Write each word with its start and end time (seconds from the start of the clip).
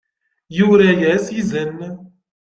Yura-yas 0.57 1.25
izen. 1.39 1.77